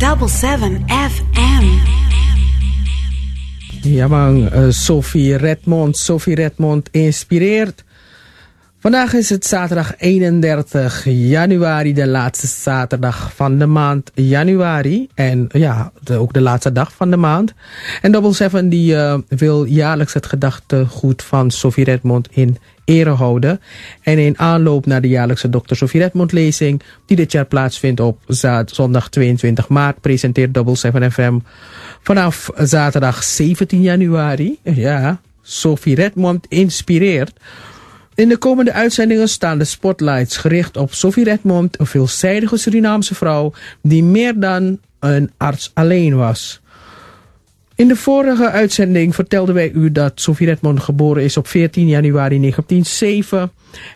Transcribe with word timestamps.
Double 0.00 0.28
7 0.28 0.84
FM. 0.86 1.64
Ja 3.82 4.08
man, 4.08 4.36
uh, 4.36 4.66
Sophie 4.68 5.36
Redmond. 5.36 5.96
Sophie 5.96 6.34
Redmond 6.34 6.88
inspireert. 6.90 7.84
Vandaag 8.78 9.12
is 9.12 9.30
het 9.30 9.46
zaterdag 9.46 9.94
31 9.98 11.04
januari, 11.04 11.94
de 11.94 12.06
laatste 12.06 12.46
zaterdag 12.46 13.32
van 13.34 13.58
de 13.58 13.66
maand 13.66 14.10
januari. 14.14 15.08
En 15.14 15.48
ja, 15.52 15.92
ook 16.12 16.32
de 16.32 16.40
laatste 16.40 16.72
dag 16.72 16.92
van 16.92 17.10
de 17.10 17.16
maand. 17.16 17.54
En 18.02 18.12
Double 18.12 18.32
Seven 18.32 18.68
die 18.68 18.94
uh, 18.94 19.18
wil 19.28 19.64
jaarlijks 19.64 20.14
het 20.14 20.26
gedachtegoed 20.26 21.22
van 21.22 21.50
Sophie 21.50 21.84
Redmond 21.84 22.28
in 22.30 22.58
ere 22.90 23.10
houden. 23.10 23.60
En 24.02 24.18
in 24.18 24.38
aanloop 24.38 24.86
naar 24.86 25.00
de 25.00 25.08
jaarlijkse 25.08 25.50
Dr. 25.50 25.74
Sophie 25.74 26.00
Redmond 26.00 26.32
lezing, 26.32 26.82
die 27.06 27.16
dit 27.16 27.32
jaar 27.32 27.46
plaatsvindt 27.46 28.00
op 28.00 28.18
zondag 28.64 29.08
22 29.08 29.68
maart, 29.68 30.00
presenteert 30.00 30.54
Double 30.54 30.76
7 30.76 31.12
FM 31.12 31.38
vanaf 32.02 32.50
zaterdag 32.56 33.24
17 33.24 33.82
januari. 33.82 34.58
Ja, 34.62 35.20
Sophie 35.42 35.94
Redmond 35.94 36.46
inspireert. 36.48 37.32
In 38.14 38.28
de 38.28 38.36
komende 38.36 38.72
uitzendingen 38.72 39.28
staan 39.28 39.58
de 39.58 39.64
spotlights 39.64 40.36
gericht 40.36 40.76
op 40.76 40.94
Sophie 40.94 41.24
Redmond, 41.24 41.80
een 41.80 41.86
veelzijdige 41.86 42.56
Surinaamse 42.56 43.14
vrouw 43.14 43.52
die 43.82 44.04
meer 44.04 44.40
dan 44.40 44.78
een 44.98 45.30
arts 45.36 45.70
alleen 45.74 46.16
was. 46.16 46.60
In 47.80 47.88
de 47.88 47.96
vorige 47.96 48.50
uitzending 48.50 49.14
vertelden 49.14 49.54
wij 49.54 49.70
u 49.70 49.92
dat 49.92 50.12
Sophie 50.14 50.46
Redmond 50.46 50.80
geboren 50.80 51.22
is 51.22 51.36
op 51.36 51.46
14 51.46 51.86
januari 51.86 52.40
1907. 52.40 53.50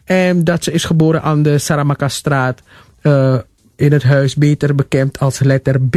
En 0.04 0.44
dat 0.44 0.64
ze 0.64 0.72
is 0.72 0.84
geboren 0.84 1.22
aan 1.22 1.42
de 1.42 1.58
Saramaka-straat 1.58 2.62
uh, 3.02 3.38
in 3.76 3.92
het 3.92 4.02
huis 4.02 4.34
beter 4.34 4.74
bekend 4.74 5.18
als 5.18 5.38
letter 5.38 5.80
B 5.80 5.96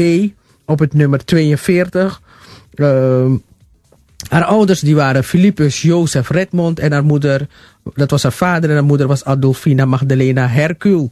op 0.66 0.80
het 0.80 0.94
nummer 0.94 1.26
42. 1.26 2.22
Uh, 2.76 3.32
haar 4.30 4.44
ouders 4.44 4.80
die 4.80 4.96
waren 4.96 5.24
Philippus 5.24 5.82
Jozef 5.82 6.30
Redmond 6.30 6.80
en 6.80 6.92
haar 6.92 7.06
moeder, 7.06 7.48
dat 7.94 8.12
was 8.12 8.24
haar 8.24 8.32
vader 8.32 8.70
en 8.70 8.76
haar 8.76 8.86
moeder 8.86 9.08
was 9.08 9.26
Adolfina 9.26 9.86
Magdalena 9.86 10.48
Hercule. 10.48 11.10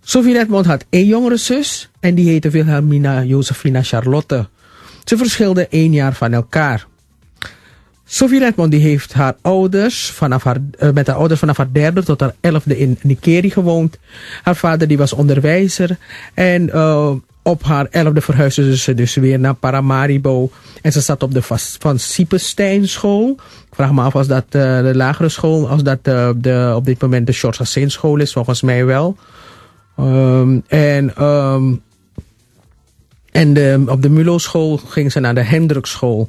Sophie 0.00 0.32
Redmond 0.32 0.66
had 0.66 0.84
één 0.88 1.06
jongere 1.06 1.36
zus 1.36 1.90
en 2.00 2.14
die 2.14 2.28
heette 2.28 2.50
Wilhelmina 2.50 3.22
Josefina 3.22 3.82
Charlotte. 3.82 4.48
Ze 5.06 5.16
verschilden 5.16 5.70
één 5.70 5.92
jaar 5.92 6.14
van 6.14 6.32
elkaar. 6.32 6.86
Sophie 8.04 8.38
Redmond 8.38 8.70
die 8.70 8.80
heeft 8.80 9.12
haar 9.12 9.34
ouders 9.40 10.10
vanaf 10.10 10.44
haar, 10.44 10.56
uh, 10.78 10.90
met 10.90 11.06
haar 11.06 11.16
ouders 11.16 11.40
vanaf 11.40 11.56
haar 11.56 11.72
derde 11.72 12.02
tot 12.02 12.20
haar 12.20 12.34
elfde 12.40 12.78
in 12.78 12.98
Nikeri 13.02 13.50
gewoond. 13.50 13.98
Haar 14.42 14.56
vader 14.56 14.88
die 14.88 14.98
was 14.98 15.12
onderwijzer 15.12 15.96
en 16.34 16.62
uh, 16.74 17.12
op 17.42 17.62
haar 17.62 17.86
elfde 17.90 18.20
verhuisde 18.20 18.76
ze 18.76 18.94
dus 18.94 19.14
weer 19.14 19.38
naar 19.38 19.54
Paramaribo. 19.54 20.50
En 20.82 20.92
ze 20.92 21.00
zat 21.00 21.22
op 21.22 21.34
de 21.34 21.42
Van 21.78 21.98
Siepenstein 21.98 22.88
school. 22.88 23.30
Ik 23.68 23.74
vraag 23.74 23.92
me 23.92 24.02
af 24.02 24.14
als 24.14 24.26
dat 24.26 24.44
uh, 24.44 24.80
de 24.80 24.92
lagere 24.94 25.28
school, 25.28 25.68
als 25.68 25.82
dat 25.82 26.04
de, 26.04 26.72
op 26.76 26.84
dit 26.84 27.00
moment 27.00 27.26
de 27.26 27.32
George 27.32 27.88
school 27.88 28.16
is, 28.16 28.32
volgens 28.32 28.62
mij 28.62 28.84
wel. 28.84 29.16
Um, 30.00 30.62
en 30.66 31.24
um, 31.24 31.82
en 33.36 33.90
op 33.90 34.02
de 34.02 34.10
Mulo-school 34.10 34.76
ging 34.76 35.12
ze 35.12 35.20
naar 35.20 35.34
de 35.34 35.42
Hendrikschool. 35.42 36.28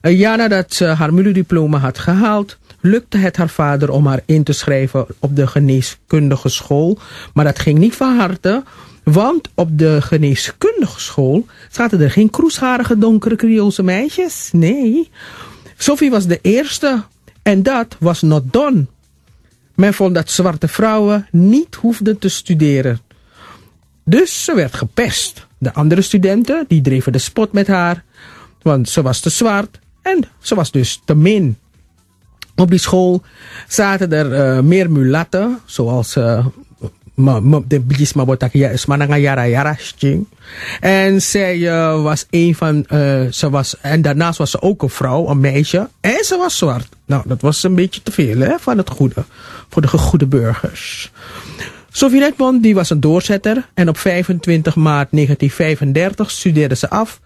Een 0.00 0.16
jaar 0.16 0.36
nadat 0.36 0.74
ze 0.74 0.84
haar 0.84 1.14
Mulo-diploma 1.14 1.78
had 1.78 1.98
gehaald, 1.98 2.58
lukte 2.80 3.18
het 3.18 3.36
haar 3.36 3.48
vader 3.48 3.90
om 3.90 4.06
haar 4.06 4.20
in 4.24 4.42
te 4.42 4.52
schrijven 4.52 5.06
op 5.18 5.36
de 5.36 5.46
geneeskundige 5.46 6.48
school. 6.48 6.98
Maar 7.34 7.44
dat 7.44 7.58
ging 7.58 7.78
niet 7.78 7.96
van 7.96 8.16
harte, 8.16 8.62
want 9.02 9.48
op 9.54 9.78
de 9.78 10.02
geneeskundige 10.02 11.00
school 11.00 11.46
zaten 11.70 12.00
er 12.00 12.10
geen 12.10 12.30
kroesharige 12.30 12.98
donkere 12.98 13.36
Creoolse 13.36 13.82
meisjes. 13.82 14.48
Nee, 14.52 15.10
Sophie 15.76 16.10
was 16.10 16.26
de 16.26 16.38
eerste 16.42 17.02
en 17.42 17.62
dat 17.62 17.96
was 17.98 18.22
not 18.22 18.52
done. 18.52 18.86
Men 19.74 19.94
vond 19.94 20.14
dat 20.14 20.30
zwarte 20.30 20.68
vrouwen 20.68 21.26
niet 21.30 21.74
hoefden 21.74 22.18
te 22.18 22.28
studeren. 22.28 23.00
Dus 24.04 24.44
ze 24.44 24.54
werd 24.54 24.74
gepest. 24.74 25.48
De 25.60 25.72
andere 25.74 26.02
studenten 26.02 26.64
die 26.68 26.80
dreven 26.80 27.12
de 27.12 27.18
spot 27.18 27.52
met 27.52 27.66
haar, 27.66 28.04
want 28.62 28.88
ze 28.88 29.02
was 29.02 29.20
te 29.20 29.30
zwart 29.30 29.78
en 30.02 30.24
ze 30.38 30.54
was 30.54 30.70
dus 30.70 31.00
te 31.04 31.14
min. 31.14 31.56
Op 32.56 32.70
die 32.70 32.78
school 32.78 33.22
zaten 33.68 34.12
er 34.12 34.56
uh, 34.56 34.62
meer 34.62 34.90
mulatten, 34.90 35.58
zoals 35.64 36.16
uh, 36.16 36.46
de 37.66 37.80
Blisma 37.80 38.24
Botakia 38.24 38.76
Smananga 38.76 39.16
Yara 39.16 39.46
Yara 39.46 39.76
En 40.80 41.22
zij 41.22 41.56
uh, 41.56 42.02
was 42.02 42.26
een 42.30 42.54
van, 42.54 42.84
ze 43.30 43.50
was, 43.50 43.76
en 43.80 44.02
daarnaast 44.02 44.38
was 44.38 44.50
ze 44.50 44.62
ook 44.62 44.82
een 44.82 44.90
vrouw, 44.90 45.28
een 45.28 45.40
meisje, 45.40 45.88
en 46.00 46.24
ze 46.24 46.36
was 46.36 46.58
zwart. 46.58 46.88
Nou, 47.06 47.22
dat 47.26 47.40
was 47.40 47.62
een 47.62 47.74
beetje 47.74 48.02
te 48.02 48.12
veel 48.12 48.38
hè, 48.38 48.58
van 48.58 48.78
het 48.78 48.90
goede, 48.90 49.24
voor 49.68 49.82
de 49.82 49.88
goede 49.88 50.26
burgers. 50.26 51.12
Sophie 51.92 52.20
Redmond 52.20 52.62
die 52.62 52.74
was 52.74 52.90
een 52.90 53.00
doorzetter 53.00 53.68
en 53.74 53.88
op 53.88 53.98
25 53.98 54.76
maart 54.76 55.08
1935 55.10 56.30
studeerde 56.30 56.76
ze 56.76 56.90
af. 56.90 57.20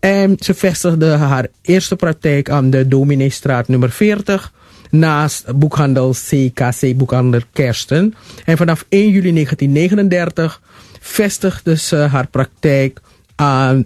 En 0.00 0.36
ze 0.38 0.54
vestigde 0.54 1.06
haar 1.06 1.46
eerste 1.62 1.96
praktijk 1.96 2.50
aan 2.50 2.70
de 2.70 2.88
Domineestraat 2.88 3.68
nummer 3.68 3.90
40 3.90 4.52
naast 4.90 5.58
boekhandel 5.58 6.14
CKC 6.28 6.96
Boekhandel 6.96 7.40
Kersten. 7.52 8.14
En 8.44 8.56
vanaf 8.56 8.84
1 8.88 9.10
juli 9.10 9.32
1939 9.32 10.60
vestigde 11.00 11.76
ze 11.76 11.96
haar 11.96 12.26
praktijk 12.26 13.00
aan 13.34 13.76
uh, 13.76 13.84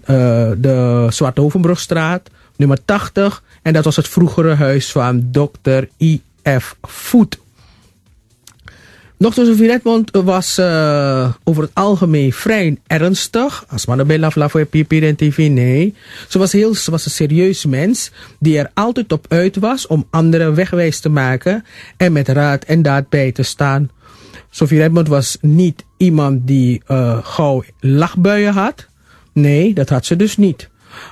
de 0.57 1.07
Zwarthovenbrugstraat 1.11 2.31
nummer 2.57 2.85
80. 2.85 3.43
En 3.63 3.73
dat 3.73 3.85
was 3.85 3.97
het 3.97 4.09
vroegere 4.09 4.55
huis 4.55 4.93
van 4.93 5.29
dokter 5.31 5.89
I.F. 5.99 6.77
Voet. 6.83 7.39
Dr. 9.19 9.45
Sophie 9.45 9.67
Redmond 9.67 10.11
was 10.11 10.59
uh, 10.59 11.33
over 11.45 11.63
het 11.63 11.75
algemeen 11.75 12.33
vrij 12.33 12.79
ernstig. 12.87 13.65
Als 13.69 13.87
man 13.87 14.07
bij 14.07 14.19
Laf 14.19 14.35
voor 14.35 14.67
en 14.89 15.17
TV, 15.17 15.49
nee. 15.51 15.95
Ze 16.29 16.39
was, 16.39 16.53
heel, 16.53 16.75
ze 16.75 16.91
was 16.91 17.05
een 17.05 17.11
serieus 17.11 17.65
mens 17.65 18.11
die 18.39 18.59
er 18.59 18.71
altijd 18.75 19.13
op 19.13 19.27
uit 19.29 19.57
was 19.57 19.87
om 19.87 20.07
anderen 20.11 20.55
wegwijs 20.55 21.01
te 21.01 21.09
maken 21.09 21.65
en 21.97 22.13
met 22.13 22.29
raad 22.29 22.65
en 22.65 22.83
daad 22.83 23.09
bij 23.09 23.33
te 23.33 23.43
staan. 23.43 23.91
Sophie 24.51 24.79
Redmond 24.79 25.09
was 25.09 25.39
niet 25.41 25.85
iemand 25.97 26.47
die 26.47 26.83
uh, 26.89 27.19
gauw 27.23 27.63
lachbuien 27.81 28.53
had. 28.53 28.87
Nee, 29.33 29.75
dat 29.75 29.89
had 29.89 30.07
ze 30.07 30.17
dus 30.17 30.37
niet. 30.37 30.69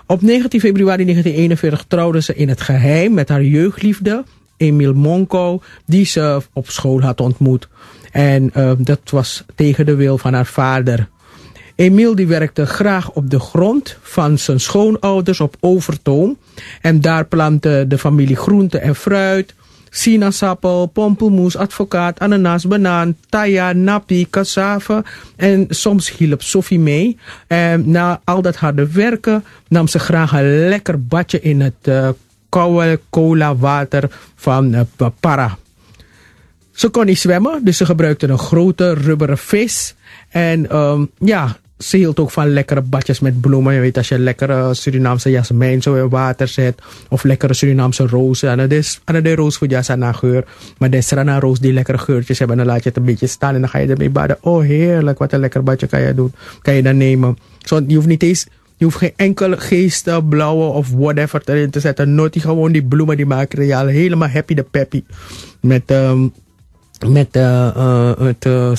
Op 0.07 0.23
19 0.23 0.61
februari 0.61 1.03
1941 1.05 1.85
trouwde 1.89 2.23
ze 2.23 2.35
in 2.35 2.49
het 2.49 2.61
geheim 2.61 3.15
met 3.15 3.29
haar 3.29 3.45
jeugdliefde, 3.45 4.25
Emil 4.57 4.95
Monko, 4.95 5.63
die 5.87 6.05
ze 6.05 6.43
op 6.53 6.71
school 6.71 7.01
had 7.01 7.21
ontmoet. 7.21 7.69
En 8.13 8.51
uh, 8.57 8.73
dat 8.79 9.01
was 9.11 9.45
tegen 9.55 9.87
de 9.87 9.95
wil 9.95 10.19
van 10.19 10.35
haar 10.35 10.47
vader. 10.47 11.09
Emiel 11.77 12.15
die 12.15 12.27
werkte 12.27 12.67
graag 12.67 13.11
op 13.11 13.31
de 13.31 13.41
grond 13.41 13.99
van 14.03 14.39
zijn 14.39 14.61
schoonouders 14.61 15.41
op 15.41 15.57
Overtoom. 15.61 16.39
En 16.81 17.01
daar 17.01 17.25
plantte 17.25 17.85
de 17.89 17.99
familie 17.99 18.37
groente 18.37 18.79
en 18.79 18.95
fruit, 18.95 19.55
sinaasappel, 19.91 20.87
pompelmoes, 20.87 21.57
advocaat, 21.57 22.19
ananas, 22.19 22.67
banaan, 22.67 23.17
taya, 23.29 23.73
napi, 23.73 24.31
cassave. 24.31 25.05
En 25.37 25.67
soms 25.69 26.17
hielp 26.17 26.43
Sophie 26.43 26.79
mee. 26.79 27.19
En 27.47 27.91
na 27.91 28.21
al 28.25 28.43
dat 28.43 28.57
harde 28.57 28.93
werken 28.93 29.45
nam 29.69 29.89
ze 29.89 29.99
graag 29.99 30.33
een 30.33 30.69
lekker 30.69 31.05
badje 31.05 31.41
in 31.41 31.61
het 31.61 31.75
uh, 31.83 32.09
koude 32.55 33.01
cola 33.11 33.57
water 33.57 34.11
van 34.35 34.75
uh, 34.75 35.07
Para. 35.21 35.59
Ze 36.73 36.89
kon 36.89 37.07
niet 37.07 37.19
zwemmen, 37.19 37.65
dus 37.65 37.77
ze 37.77 37.87
gebruikte 37.87 38.27
een 38.27 38.39
grote 38.39 38.93
rubberen 38.93 39.39
vis. 39.39 39.95
En 40.29 40.77
um, 40.77 41.11
ja, 41.19 41.57
ze 41.79 41.97
hield 41.97 42.21
ook 42.21 42.31
van 42.31 42.53
lekkere 42.53 42.81
badjes 42.81 43.21
met 43.21 43.41
bloemen. 43.41 43.75
Je 43.75 43.81
weet, 43.81 43.97
als 43.97 44.09
je 44.09 44.19
lekkere 44.19 44.75
Surinaamse 44.75 45.31
jasmijn 45.31 45.83
zo 45.83 45.95
in 45.95 46.09
water 46.09 46.49
zet. 46.49 46.83
Of 47.09 47.23
lekkere 47.23 47.55
Surinaamse 47.55 48.07
rozen. 48.07 48.51
En 48.51 48.57
dat 48.57 48.71
is 48.71 49.01
de 49.05 49.35
roos 49.35 49.57
voor 49.57 49.69
jasana 49.69 50.13
geur. 50.13 50.45
Maar 50.79 50.91
de 50.91 51.01
serana 51.01 51.39
roos 51.39 51.59
die 51.59 51.73
lekkere 51.73 51.99
geurtjes 51.99 52.39
hebben. 52.39 52.59
En 52.59 52.65
dan 52.65 52.73
laat 52.73 52.83
je 52.83 52.89
het 52.89 52.99
een 52.99 53.05
beetje 53.05 53.27
staan 53.27 53.55
en 53.55 53.61
dan 53.61 53.71
ga 53.71 53.79
je 53.79 53.89
ermee 53.89 54.11
baden. 54.11 54.37
Oh 54.41 54.63
heerlijk, 54.63 55.19
wat 55.19 55.33
een 55.33 55.41
lekker 55.41 55.63
badje 55.63 55.87
kan 55.87 56.01
je 56.01 56.15
doen. 56.15 56.33
Kan 56.63 56.75
je 56.75 56.83
dan 56.83 56.97
nemen. 56.97 57.39
Zo, 57.59 57.81
je 57.87 57.95
hoeft 57.95 58.07
niet 58.07 58.23
eens... 58.23 58.47
Je 58.77 58.85
hoeft 58.85 58.97
geen 58.97 59.13
enkele 59.17 59.57
geesten, 59.57 60.29
blauwe 60.29 60.65
of 60.65 60.91
whatever 60.91 61.43
erin 61.45 61.71
te 61.71 61.81
zetten. 61.81 62.15
Nooit 62.15 62.41
gewoon 62.41 62.73
die 62.73 62.85
bloemen 62.85 63.17
die 63.17 63.27
maken 63.27 63.67
je 63.67 63.77
helemaal 63.77 64.29
happy 64.29 64.55
de 64.55 64.63
peppy. 64.63 65.05
Met 65.61 65.91
um, 65.91 66.33
met 67.09 67.37
uh, 67.37 67.71
uh, 67.77 68.13
het 68.19 68.45
uh, 68.45 68.73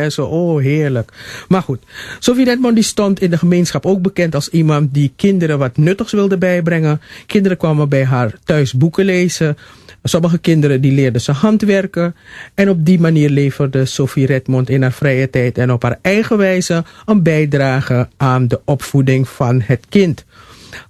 en 0.00 0.12
zo. 0.12 0.24
Oh, 0.24 0.62
heerlijk. 0.62 1.12
Maar 1.48 1.62
goed, 1.62 1.78
Sophie 2.18 2.44
Redmond 2.44 2.74
die 2.74 2.84
stond 2.84 3.20
in 3.20 3.30
de 3.30 3.38
gemeenschap 3.38 3.86
ook 3.86 4.02
bekend 4.02 4.34
als 4.34 4.48
iemand 4.48 4.94
die 4.94 5.12
kinderen 5.16 5.58
wat 5.58 5.76
nuttigs 5.76 6.12
wilde 6.12 6.38
bijbrengen. 6.38 7.00
Kinderen 7.26 7.56
kwamen 7.56 7.88
bij 7.88 8.04
haar 8.04 8.34
thuis 8.44 8.72
boeken 8.72 9.04
lezen. 9.04 9.56
Sommige 10.02 10.38
kinderen 10.38 10.80
die 10.80 10.92
leerden 10.92 11.20
ze 11.20 11.32
handwerken. 11.32 12.14
En 12.54 12.70
op 12.70 12.86
die 12.86 13.00
manier 13.00 13.30
leverde 13.30 13.84
Sophie 13.84 14.26
Redmond 14.26 14.70
in 14.70 14.82
haar 14.82 14.92
vrije 14.92 15.30
tijd 15.30 15.58
en 15.58 15.72
op 15.72 15.82
haar 15.82 15.98
eigen 16.02 16.36
wijze 16.36 16.84
een 17.06 17.22
bijdrage 17.22 18.08
aan 18.16 18.48
de 18.48 18.60
opvoeding 18.64 19.28
van 19.28 19.60
het 19.64 19.86
kind. 19.88 20.24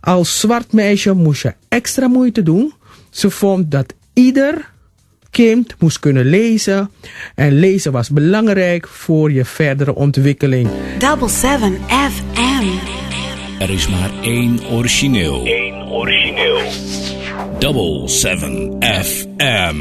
Als 0.00 0.40
zwart 0.40 0.72
meisje 0.72 1.12
moest 1.12 1.42
je 1.42 1.54
extra 1.68 2.08
moeite 2.08 2.42
doen. 2.42 2.72
Ze 3.10 3.30
vond 3.30 3.70
dat 3.70 3.94
ieder 4.12 4.74
kind 5.36 5.74
moest 5.78 5.98
kunnen 5.98 6.24
lezen. 6.24 6.90
En 7.34 7.58
lezen 7.58 7.92
was 7.92 8.10
belangrijk 8.10 8.88
voor 8.88 9.32
je 9.32 9.44
verdere 9.44 9.94
ontwikkeling. 9.94 10.68
Double 10.98 11.28
7 11.28 11.78
FM. 11.88 12.64
Er 13.58 13.70
is 13.70 13.88
maar 13.88 14.10
één 14.22 14.58
origineel. 14.70 15.46
Eén 15.46 15.88
origineel. 15.88 16.60
Double 17.58 18.08
7 18.08 18.76
FM. 18.80 19.76